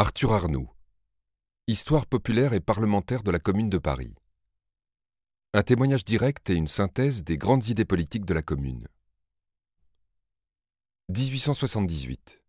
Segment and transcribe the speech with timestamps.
[0.00, 0.70] Arthur Arnoux.
[1.66, 4.14] Histoire populaire et parlementaire de la Commune de Paris.
[5.54, 8.86] Un témoignage direct et une synthèse des grandes idées politiques de la Commune.
[11.08, 12.40] 1878.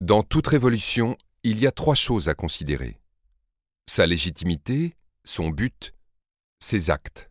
[0.00, 3.00] Dans toute révolution, il y a trois choses à considérer.
[3.88, 5.94] Sa légitimité, son but,
[6.58, 7.30] ses actes.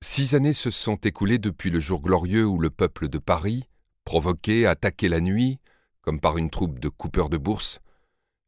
[0.00, 3.68] Six années se sont écoulées depuis le jour glorieux où le peuple de Paris,
[4.04, 5.58] provoqué, attaqué la nuit,
[6.06, 7.80] comme par une troupe de coupeurs de bourse,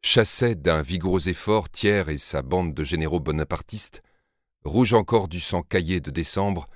[0.01, 4.01] chassait d'un vigoureux effort Thiers et sa bande de généraux bonapartistes,
[4.65, 6.69] rouge encore du sang caillé de décembre,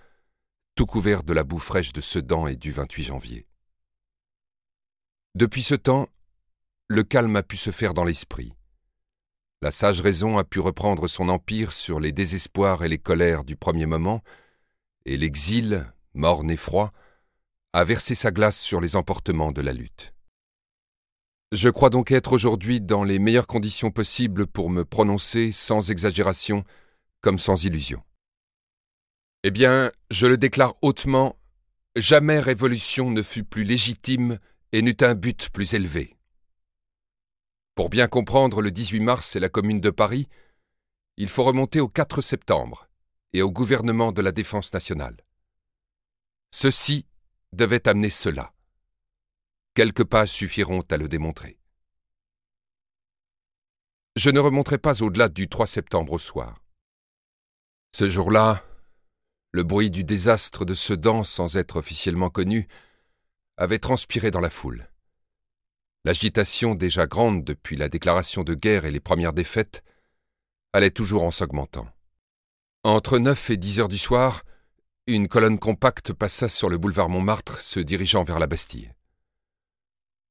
[0.75, 3.47] tout couvert de la boue fraîche de Sedan et du 28 janvier.
[5.37, 6.09] Depuis ce temps,
[6.89, 8.53] le calme a pu se faire dans l'esprit.
[9.63, 13.55] La sage raison a pu reprendre son empire sur les désespoirs et les colères du
[13.55, 14.21] premier moment,
[15.05, 16.93] et l'exil, morne et froid,
[17.73, 20.12] a versé sa glace sur les emportements de la lutte.
[21.53, 26.65] Je crois donc être aujourd'hui dans les meilleures conditions possibles pour me prononcer sans exagération
[27.21, 28.03] comme sans illusion.
[29.43, 31.37] Eh bien, je le déclare hautement,
[31.95, 34.39] jamais révolution ne fut plus légitime
[34.73, 36.17] et n'eut un but plus élevé.
[37.75, 40.29] Pour bien comprendre le 18 mars et la Commune de Paris,
[41.19, 42.89] il faut remonter au 4 septembre
[43.35, 45.19] et au gouvernement de la Défense nationale.
[46.51, 47.05] Ceci
[47.53, 48.55] devait amener cela.
[49.75, 51.59] Quelques pas suffiront à le démontrer.
[54.17, 56.63] Je ne remonterai pas au-delà du 3 septembre au soir.
[57.93, 58.63] Ce jour-là,
[59.51, 62.69] le bruit du désastre de Sedan, sans être officiellement connu,
[63.57, 64.91] avait transpiré dans la foule.
[66.05, 69.83] L'agitation déjà grande depuis la déclaration de guerre et les premières défaites
[70.75, 71.89] allait toujours en s'augmentant.
[72.85, 74.45] Entre neuf et dix heures du soir,
[75.07, 78.93] une colonne compacte passa sur le boulevard Montmartre se dirigeant vers la Bastille.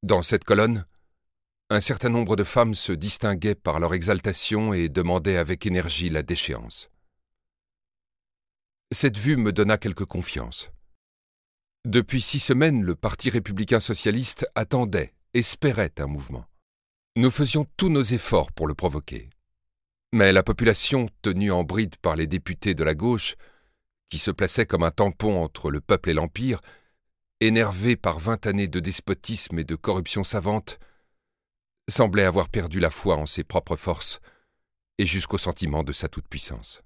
[0.04, 0.86] Dans cette colonne,
[1.70, 6.24] un certain nombre de femmes se distinguaient par leur exaltation et demandaient avec énergie la
[6.24, 6.90] déchéance.
[8.92, 10.72] Cette vue me donna quelque confiance.
[11.86, 16.46] Depuis six semaines, le Parti républicain socialiste attendait, espérait un mouvement.
[17.16, 19.30] Nous faisions tous nos efforts pour le provoquer.
[20.14, 23.36] Mais la population, tenue en bride par les députés de la gauche,
[24.10, 26.60] qui se plaçaient comme un tampon entre le peuple et l'Empire,
[27.42, 30.80] énervé par vingt années de despotisme et de corruption savante,
[31.90, 34.22] semblait avoir perdu la foi en ses propres forces
[34.98, 36.82] et jusqu'au sentiment de sa toute-puissance.